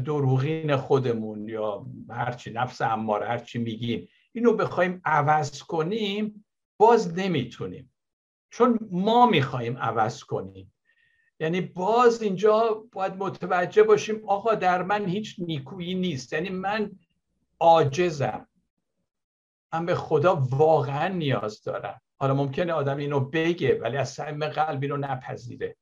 دروغین 0.06 0.76
خودمون 0.76 1.48
یا 1.48 1.86
هرچی 2.10 2.52
نفس 2.52 2.82
اماره 2.82 3.28
هرچی 3.28 3.60
میگیم 3.60 4.08
اینو 4.32 4.54
بخوایم 4.54 5.02
عوض 5.06 5.64
کنیم 5.64 6.46
باز 6.78 7.14
نمی‌تونیم. 7.14 7.94
چون 8.50 8.80
ما 8.92 9.26
می‌خوایم 9.26 9.78
عوض 9.78 10.24
کنیم. 10.24 10.74
یعنی 11.40 11.62
باز 11.62 12.22
اینجا 12.22 12.84
باید 12.92 13.16
متوجه 13.16 13.84
باشیم 13.84 14.22
آقا 14.28 14.56
در 14.56 14.84
من 14.84 15.06
هیچ 15.06 15.36
نیکویی 15.40 15.96
نیست. 15.96 16.34
یعنی 16.34 16.50
من 16.50 16.92
عاجزم. 17.60 18.48
من 19.74 19.86
به 19.86 19.96
خدا 19.96 20.36
واقعا 20.36 21.08
نیاز 21.08 21.64
دارم 21.64 22.02
حالا 22.20 22.34
ممکنه 22.34 22.74
آدم 22.74 22.98
اینو 22.98 23.20
بگه 23.20 23.80
ولی 23.80 23.98
از 23.98 24.10
صمیم 24.10 24.48
قلب 24.48 24.84
اینو 24.84 24.98
نپذیره. 24.98 25.78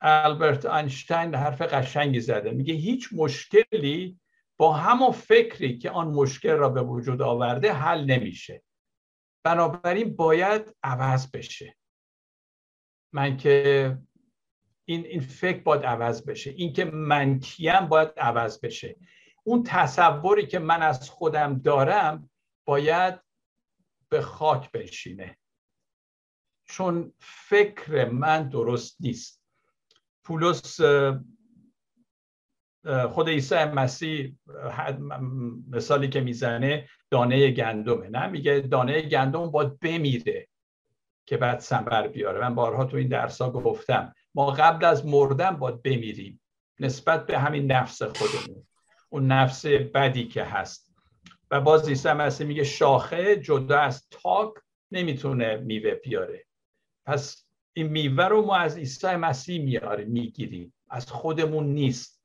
البرت 0.00 0.66
اینشتین 0.66 1.34
حرف 1.34 1.62
قشنگی 1.62 2.20
زده. 2.20 2.50
میگه 2.50 2.74
هیچ 2.74 3.08
مشکلی 3.12 4.20
با 4.56 4.72
همون 4.72 5.10
فکری 5.10 5.78
که 5.78 5.90
آن 5.90 6.08
مشکل 6.08 6.52
را 6.52 6.68
به 6.68 6.82
وجود 6.82 7.22
آورده 7.22 7.72
حل 7.72 8.04
نمیشه. 8.04 8.62
بنابراین 9.44 10.16
باید 10.16 10.76
عوض 10.82 11.30
بشه. 11.30 11.76
من 13.12 13.36
که 13.36 13.98
این, 14.84 15.06
این 15.06 15.20
فکر 15.20 15.62
باید 15.62 15.82
عوض 15.84 16.26
بشه. 16.26 16.50
این 16.50 16.72
که 16.72 16.84
من 16.84 17.38
کیم 17.38 17.86
باید 17.86 18.08
عوض 18.16 18.60
بشه. 18.60 18.96
اون 19.44 19.62
تصوری 19.62 20.46
که 20.46 20.58
من 20.58 20.82
از 20.82 21.10
خودم 21.10 21.58
دارم 21.58 22.30
باید 22.64 23.20
به 24.08 24.22
خاک 24.22 24.70
بشینه 24.70 25.38
چون 26.64 27.14
فکر 27.20 28.08
من 28.08 28.48
درست 28.48 28.96
نیست. 29.00 29.44
پولس 30.24 30.80
خود 33.08 33.28
عیسی 33.28 33.64
مسیح 33.64 34.36
مثالی 35.70 36.08
که 36.08 36.20
می‌زنه 36.20 36.88
دانه 37.10 37.50
گندمه. 37.50 38.08
نه 38.08 38.26
میگه 38.26 38.60
دانه 38.60 39.02
گندم 39.02 39.50
باید 39.50 39.78
بمیره 39.78 40.48
که 41.26 41.36
بعد 41.36 41.58
سنبر 41.58 42.08
بیاره. 42.08 42.40
من 42.40 42.54
بارها 42.54 42.84
تو 42.84 42.96
این 42.96 43.08
درس 43.08 43.40
ها 43.40 43.50
گفتم. 43.50 44.14
ما 44.34 44.50
قبل 44.50 44.84
از 44.84 45.06
مردن 45.06 45.50
باید 45.50 45.82
بمیریم. 45.82 46.40
نسبت 46.80 47.26
به 47.26 47.38
همین 47.38 47.72
نفس 47.72 48.02
خودمون. 48.02 48.66
اون 49.08 49.26
نفس 49.26 49.66
بدی 49.66 50.28
که 50.28 50.44
هست. 50.44 50.91
و 51.52 51.60
باز 51.60 51.88
عیسی 51.88 52.12
مسیح 52.12 52.46
میگه 52.46 52.64
شاخه 52.64 53.36
جدا 53.36 53.78
از 53.78 54.08
تاک 54.10 54.54
نمی‌تونه 54.92 55.56
میوه 55.56 55.94
بیاره. 55.94 56.44
پس 57.06 57.44
این 57.72 57.86
میوه 57.86 58.24
رو 58.24 58.42
ما 58.42 58.56
از 58.56 58.76
عیسی 58.76 59.06
مسیح 59.06 59.64
میاریم 59.64 60.08
می‌گیریم. 60.08 60.74
از 60.90 61.06
خودمون 61.06 61.66
نیست. 61.66 62.22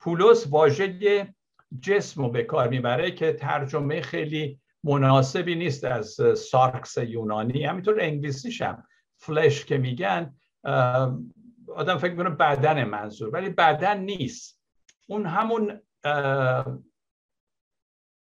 پولس 0.00 0.46
واژه 0.50 1.34
جسم 1.80 2.22
رو 2.22 2.30
به 2.30 2.42
کار 2.42 2.68
می‌بره 2.68 3.10
که 3.10 3.32
ترجمه 3.32 4.00
خیلی 4.00 4.60
مناسبی 4.84 5.54
نیست 5.54 5.84
از 5.84 6.20
سارکس 6.36 6.96
یونانی. 6.96 7.64
همینطور 7.64 8.00
انگلیسیش 8.00 8.62
هم 8.62 8.84
flesh 9.16 9.64
که 9.64 9.78
میگن 9.78 10.34
آدم 11.74 11.98
فکر 11.98 12.10
می‌کنه 12.10 12.30
بدن 12.30 12.84
منظور 12.84 13.30
ولی 13.30 13.48
بدن 13.48 14.00
نیست. 14.00 14.60
اون 15.08 15.26
همون 15.26 15.80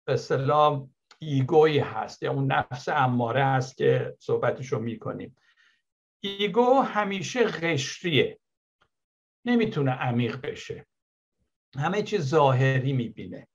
به 0.05 0.13
اصطلاح 0.13 0.87
ego 1.19 1.64
ی 1.64 1.79
هست 1.79 2.23
یا 2.23 2.33
اون 2.33 2.53
نفس 2.53 2.89
اماره 2.89 3.45
هست 3.45 3.77
که 3.77 4.17
صحبتش 4.19 4.67
رو 4.67 4.79
می‌کنیم. 4.79 5.37
ego 6.21 6.81
همیشه 6.81 7.45
قشریه. 7.45 8.39
نمی‌تونه 9.45 9.91
عمیق 9.91 10.41
بشه. 10.41 10.87
همه 11.77 12.03
چیز 12.03 12.21
ظاهری 12.29 12.93
می‌بینه. 12.93 13.49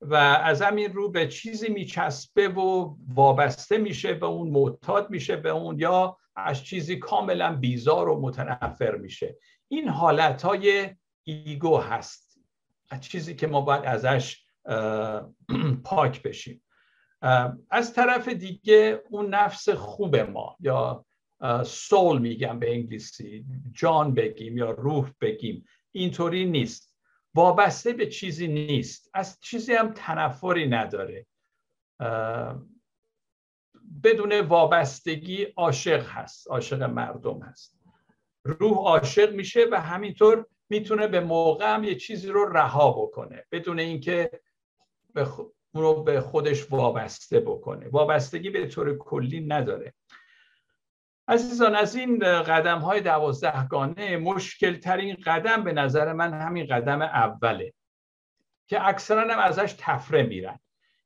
و 0.00 0.14
از 0.14 0.62
همین 0.62 0.92
رو 0.92 1.10
به 1.10 1.28
چیزی 1.28 1.68
میچسبه 1.68 2.48
و 2.48 2.96
وابسته 3.08 3.78
میشه 3.78 4.14
به 4.14 4.26
اون 4.26 4.50
معتاد 4.50 5.10
میشه 5.10 5.36
به 5.36 5.50
اون 5.50 5.78
یا 5.78 6.18
از 6.36 6.64
چیزی 6.64 6.98
کاملا 6.98 7.56
بیزار 7.56 8.08
و 8.08 8.20
متنفر 8.20 8.96
میشه. 8.96 9.36
این 9.68 9.88
حالت 9.88 10.42
های 10.42 10.90
ایگو 11.24 11.78
هست. 11.78 12.38
از 12.90 13.00
چیزی 13.00 13.34
که 13.34 13.46
ما 13.46 13.60
باید 13.60 13.84
ازش 13.84 14.45
پاک 15.84 16.22
بشیم. 16.22 16.62
از 17.70 17.94
طرف 17.94 18.28
دیگه 18.28 19.02
اون 19.10 19.34
نفس 19.34 19.68
خوب 19.68 20.16
ما 20.16 20.56
یا 20.60 21.04
سول 21.64 22.18
میگم 22.18 22.58
به 22.58 22.72
انگلیسی 22.74 23.44
جان 23.72 24.14
بگیم 24.14 24.58
یا 24.58 24.70
روح 24.70 25.10
بگیم 25.20 25.64
اینطوری 25.92 26.44
نیست. 26.44 26.96
وابسته 27.34 27.92
به 27.92 28.06
چیزی 28.06 28.48
نیست. 28.48 29.10
از 29.14 29.38
چیزی 29.40 29.72
هم 29.72 29.92
تنفری 29.92 30.66
نداره. 30.66 31.26
بدون 34.04 34.40
وابستگی 34.40 35.42
عاشق 35.42 36.06
هست 36.06 36.50
عاشق 36.50 36.82
مردم 36.82 37.42
هست. 37.42 37.76
روح 38.44 38.78
عاشق 38.78 39.32
میشه 39.32 39.66
و 39.72 39.80
همینطور 39.80 40.46
می‌تونه 40.68 41.08
به 41.08 41.20
موقع 41.20 41.74
هم 41.74 41.84
یه 41.84 41.94
چیزی 41.94 42.28
رو 42.28 42.44
رها 42.44 42.92
بکنه. 42.92 43.44
بدون 43.52 43.78
اینکه 43.78 44.30
به 45.16 45.26
رو 45.74 46.02
به 46.02 46.20
خودش 46.20 46.72
وابسته 46.72 47.40
بکنه. 47.40 47.88
وابستگی 47.88 48.50
به 48.50 48.66
طور 48.66 48.98
کلی 48.98 49.40
نداره. 49.40 49.94
عزیزان 51.28 51.74
از 51.74 51.96
این 51.96 52.18
قدم 52.42 52.78
های 52.78 53.00
دوازدهگانه 53.00 54.16
مشکل 54.16 54.76
ترین 54.76 55.16
قدم 55.26 55.64
به 55.64 55.72
نظر 55.72 56.12
من 56.12 56.40
همین 56.40 56.66
قدم 56.66 57.02
اوله 57.02 57.72
که 58.66 58.88
اکثرا 58.88 59.34
هم 59.34 59.38
ازش 59.38 59.74
تفره 59.78 60.22
میرن. 60.22 60.58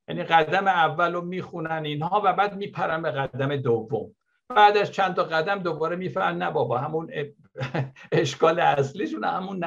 یعنی 0.09 0.23
قدم 0.23 0.66
اول 0.66 1.12
رو 1.12 1.20
می‌خونن 1.20 1.85
اینها 1.85 2.23
و 2.25 2.33
بعد 2.33 2.57
میپرن 2.57 3.03
به 3.03 3.11
قدم 3.11 3.57
دوم. 3.57 4.16
بعد 4.49 4.77
از 4.77 4.92
چند 4.92 5.14
تا 5.14 5.25
قدم 5.25 5.59
دوباره 5.59 5.96
می‌فهمن 5.96 6.38
نه 6.38 6.51
بابا 6.51 6.79
همون 6.79 7.11
اشکال 8.12 8.61
اصلیشون 8.61 9.25
همون 9.25 9.64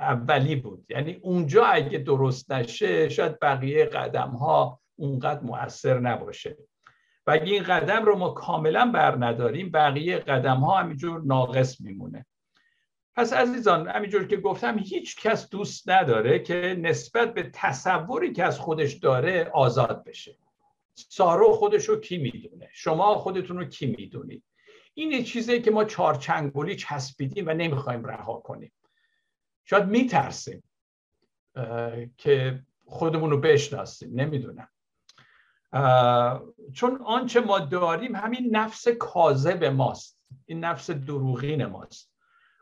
اولی 0.00 0.56
بود. 0.56 0.84
یعنی 0.88 1.20
اونجا 1.22 1.64
اگه 1.64 1.98
درست 1.98 2.52
نشه 2.52 3.08
شاید 3.08 3.40
بقیه 3.40 3.84
قدم 3.84 4.28
ها 4.30 4.80
اونقدر 4.96 5.40
مؤثر 5.40 5.98
نباشه. 5.98 6.56
و 7.26 7.30
اگه 7.30 7.52
این 7.52 7.62
قدم 7.62 8.04
رو 8.04 8.18
ما 8.18 8.30
کاملا 8.30 8.90
بر 8.94 9.16
نداریم 9.24 9.70
بقیه 9.70 10.18
قدم 10.18 10.56
ها 10.56 10.78
همینجور 10.78 11.22
ناقص 11.24 11.80
میمونه. 11.80 12.26
پس 13.16 13.32
عزیزان 13.32 13.88
همینجور 13.88 14.26
که 14.26 14.36
گفتم 14.36 14.78
هیچ 14.78 15.20
کس 15.20 15.50
دوست 15.50 15.88
نداره 15.88 16.38
که 16.38 16.76
نسبت 16.80 17.34
به 17.34 17.50
تصوری 17.52 18.32
که 18.32 18.44
از 18.44 18.58
خودش 18.60 18.94
داره 18.94 19.50
آزاد 19.54 20.04
بشه. 20.04 20.36
سارو 20.94 21.52
خودش 21.52 21.88
رو 21.88 21.96
کی 21.96 22.18
می‌دونه؟ 22.18 22.68
شما 22.72 23.14
خودتون 23.14 23.58
رو 23.58 23.64
کی 23.64 23.86
می‌دونید؟ 23.86 24.42
این 24.94 25.24
چیزی 25.24 25.62
که 25.62 25.70
ما 25.70 25.84
چارچنگولی 25.84 26.76
چسبیدیم 26.76 27.46
و 27.46 27.50
نمی‌خوایم 27.50 28.04
رها 28.04 28.34
کنیم. 28.34 28.72
شاید 29.64 29.86
میترسیم 29.86 30.62
که 32.16 32.62
خودمون 32.86 33.30
رو 33.30 33.40
بشناسیم 33.40 34.20
نمی‌دونم. 34.20 34.68
چون 36.72 37.02
آنچه 37.04 37.40
ما 37.40 37.58
داریم 37.58 38.16
همین 38.16 38.56
نفس 38.56 38.88
کاذب 38.88 39.64
ماست. 39.64 40.20
این 40.46 40.64
نفس 40.64 40.90
دروغین 40.90 41.66
ماست. 41.66 42.12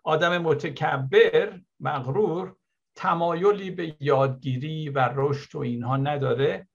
آدم 0.05 0.39
متکبر 0.39 1.61
مغرور 1.81 2.57
تمایلی 2.95 3.71
به 3.71 3.97
یادگیری 4.01 4.89
و 4.89 5.11
رشد 5.15 5.55
و 5.57 5.59
اینها 5.59 5.97
نداره. 5.97 6.69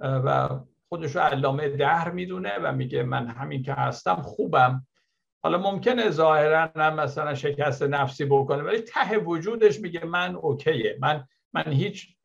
و 0.00 0.48
خودش 0.88 1.16
رو 1.16 1.22
علامه 1.22 1.68
دهر 1.68 2.10
می‌دونه 2.10 2.58
و 2.58 2.72
میگه 2.72 3.02
من 3.02 3.26
همین 3.26 3.62
که 3.62 3.72
هستم 3.72 4.14
خوبم. 4.14 4.86
حالا 5.42 5.58
ممکنه 5.58 6.10
ظاهرا 6.10 6.70
هم 6.76 6.94
مثلا 6.94 7.34
شکست 7.34 7.82
نفسی 7.82 8.24
بکنه 8.24 8.62
ولی 8.62 8.80
ته 8.80 9.18
وجودش 9.18 9.80
میگه 9.80 10.04
من 10.04 10.34
اوکیه. 10.36 10.98
من 11.00 11.28
من 11.52 11.72
هیچ 11.72 12.16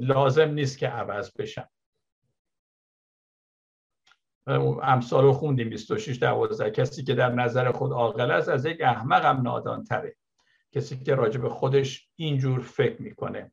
لازم 0.00 0.50
نیست 0.50 0.78
که 0.78 0.88
عوض 0.88 1.32
بشم. 1.38 1.68
امثال 4.82 5.24
رو 5.24 5.32
خوندیم 5.32 5.70
26 5.70 6.18
12 6.18 6.70
کسی 6.70 7.04
که 7.04 7.14
در 7.14 7.32
نظر 7.32 7.72
خود 7.72 7.92
عاقل 7.92 8.30
است 8.30 8.48
از 8.48 8.66
یک 8.66 8.80
احمق 8.80 9.24
هم 9.24 9.42
نادان 9.42 9.84
تره 9.84 10.16
کسی 10.72 10.96
که 10.96 11.14
راجع 11.14 11.40
به 11.40 11.48
خودش 11.48 12.08
اینجور 12.16 12.60
فکر 12.60 13.02
می‌کنه. 13.02 13.52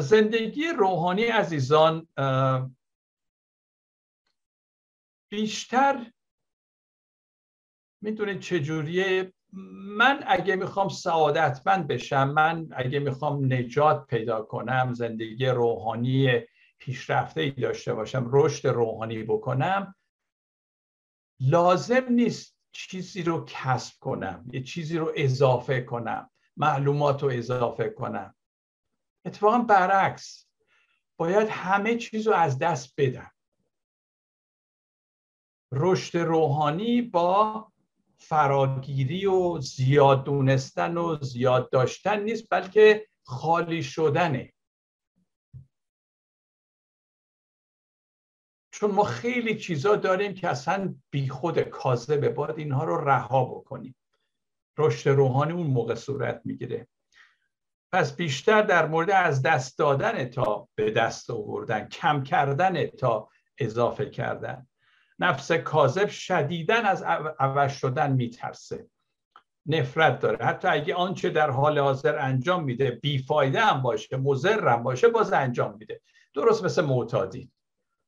زندگی 0.00 0.64
روحانی 0.78 1.24
عزیزان 1.24 2.08
بیشتر 5.28 6.12
می‌دونید 8.00 8.40
چجوریه 8.40 9.32
من 9.96 10.24
اگه 10.26 10.56
می‌خوام 10.56 10.88
سعادتمند 10.88 11.86
بشم 11.86 12.28
من 12.30 12.68
اگه 12.72 12.98
می‌خوام 12.98 13.52
نجات 13.52 14.06
پیدا 14.06 14.42
کنم 14.42 14.92
زندگی 14.94 15.46
روحانی 15.46 16.40
پیشرفته 16.78 17.40
ای 17.40 17.50
داشته 17.50 17.94
باشم 17.94 18.28
رشد 18.32 18.68
روحانی 18.68 19.22
بکنم 19.22 19.94
لازم 21.40 22.04
نیست 22.10 22.58
چیزی 22.72 23.22
رو 23.22 23.44
کسب 23.48 23.98
کنم 24.00 24.44
یه 24.52 24.62
چیزی 24.62 24.98
رو 24.98 25.12
اضافه 25.16 25.80
کنم 25.80 26.30
معلومات 26.56 27.22
رو 27.22 27.30
اضافه 27.32 27.88
کنم. 27.88 28.34
اتفاقا 29.24 29.58
برعکس 29.58 30.48
باید 31.16 31.48
همه 31.48 31.96
چیز 31.96 32.26
رو 32.26 32.34
از 32.34 32.58
دست 32.58 32.94
بدم. 32.96 33.30
رشد 35.72 36.18
روحانی 36.18 37.02
با 37.02 37.72
فراگیری 38.18 39.26
و 39.26 39.60
زیاد 39.60 40.24
دونستن 40.24 40.96
و 40.96 41.16
زیاد 41.20 41.70
داشتن 41.70 42.22
نیست 42.22 42.46
بلکه 42.50 43.08
خالی 43.24 43.82
شدنه. 43.82 44.52
چون 48.70 48.90
ما 48.90 49.04
خیلی 49.04 49.58
چیزا 49.58 49.96
داریم 49.96 50.34
که 50.34 50.48
اصلا 50.48 50.94
بیخود 51.10 51.60
کاذبه 51.60 52.28
باید 52.28 52.58
اینها 52.58 52.84
رو 52.84 53.08
رها 53.08 53.44
بکنیم. 53.44 53.94
رشد 54.78 55.10
روحانی 55.10 55.52
اون 55.52 55.66
موقع 55.66 55.94
صورت 55.94 56.40
می‌گیره. 56.44 56.88
پس 57.92 58.16
بیشتر 58.16 58.62
در 58.62 58.86
مورد 58.86 59.10
از 59.10 59.42
دست 59.42 59.78
دادن 59.78 60.24
تا 60.24 60.68
به 60.74 60.90
دست 60.90 61.30
آوردن 61.30 61.88
کم 61.88 62.22
کردن 62.22 62.86
تا 62.86 63.28
اضافه 63.58 64.10
کردن. 64.10 64.66
نفس 65.18 65.52
کاذب 65.52 66.08
شدیدن 66.08 66.84
از 66.84 67.02
عوض 67.38 67.72
شدن 67.72 68.12
میترسه. 68.12 68.86
نفرت 69.66 70.18
داره. 70.18 70.46
حتی 70.46 70.68
اگه 70.68 70.94
آنچه 70.94 71.30
در 71.30 71.50
حال 71.50 71.78
حاضر 71.78 72.18
انجام 72.18 72.64
میده 72.64 72.90
بیفایده 72.90 73.60
هم 73.60 73.82
باشه 73.82 74.16
مضر 74.16 74.68
هم 74.68 74.82
باشه 74.82 75.08
باز 75.08 75.32
انجام 75.32 75.76
میده. 75.78 76.00
درست 76.34 76.64
مثل 76.64 76.84
معتادی. 76.84 77.50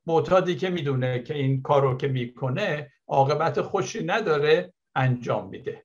معتادی 0.07 0.57
که 0.57 0.71
می‌دونه 0.71 1.23
که 1.23 1.35
این 1.35 1.63
کارو 1.63 1.97
که 1.97 2.09
می‌کنه 2.09 2.93
عاقبت 3.09 3.61
خوشی 3.61 4.05
نداره 4.05 4.73
انجام 4.95 5.49
میده. 5.49 5.85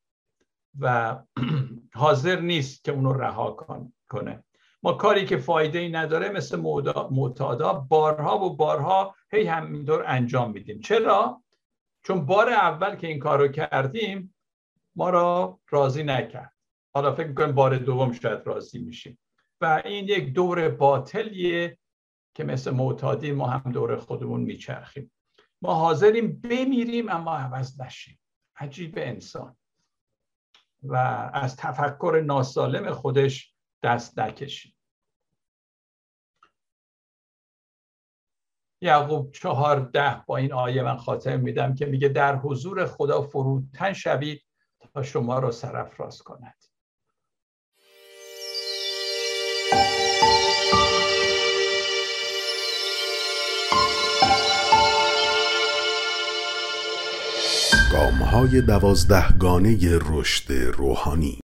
و 0.80 1.18
حاضر 1.94 2.40
نیست 2.40 2.84
که 2.84 2.92
اونو 2.92 3.14
رها 3.14 3.58
کنه. 4.10 4.44
ما 4.86 4.94
کاری 4.94 5.26
که 5.26 5.38
فایده 5.38 5.80
ای 5.80 5.90
نداره 5.90 6.30
مثل 6.30 6.60
معتادا 7.12 7.74
بارها 7.74 8.40
و 8.40 8.56
بارها 8.56 9.16
هی 9.32 9.44
همینطور 9.44 10.04
انجام 10.08 10.52
میدیم. 10.52 10.80
چرا؟ 10.80 11.44
چون 12.04 12.26
بار 12.26 12.50
اول 12.50 12.96
که 12.96 13.08
این 13.08 13.20
کار 13.20 13.40
رو 13.40 13.48
کردیم 13.48 14.36
ما 14.96 15.10
را 15.10 15.60
راضی 15.70 16.04
نکرد. 16.04 16.54
حالا 16.94 17.16
فکر 17.16 17.28
می‌کنیم 17.28 17.56
بار 17.56 17.78
دوم 17.78 18.12
شاید 18.12 18.48
راضی 18.48 18.80
میشیم. 18.80 19.20
و 19.62 19.82
این 19.86 20.06
یک 20.06 20.34
دور 20.34 20.70
باطلیه 20.70 21.78
که 22.34 22.44
مثل 22.44 22.72
معتادی 22.72 23.32
ما 23.32 23.48
هم 23.48 23.72
دور 23.72 23.96
خودمون 23.96 24.42
میچرخیم. 24.42 25.12
ما 25.62 25.74
حاضریم 25.74 26.42
بمیریم 26.42 27.10
اما 27.10 27.38
عوض 27.38 27.82
نشیم. 27.82 28.20
عجیب 28.56 28.94
انسان. 28.98 29.58
و 30.84 30.96
از 31.34 31.56
تفکر 31.56 32.24
ناسالم 32.26 32.92
خودش 32.92 33.56
دست 33.84 34.20
نکشیم. 34.20 34.75
یعقوب 38.82 39.32
چهارده 39.32 40.24
با 40.28 40.38
این 40.38 40.54
آیه 40.54 40.84
من 40.84 40.98
خاطر 40.98 41.38
میدم 41.38 41.76
که 41.76 41.86
میگه 41.86 42.08
در 42.08 42.36
حضور 42.36 42.86
خدا 42.86 43.22
فروتن 43.22 43.94
شوید 43.94 44.42
تا 44.94 45.04
شما 45.04 45.40
را 45.40 45.52
سرفراز 45.52 46.22
کند. 46.22 46.56
گام 57.92 58.14
های 58.14 58.62
دوازده 58.62 59.38
گانه 59.38 59.78
رشد 60.02 60.54
روحانی 60.54 61.40